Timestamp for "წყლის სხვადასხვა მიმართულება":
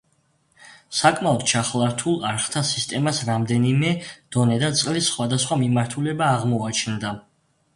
4.81-6.33